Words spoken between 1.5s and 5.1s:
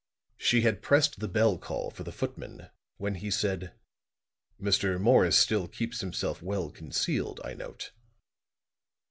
call for the footman, when he said: "Mr.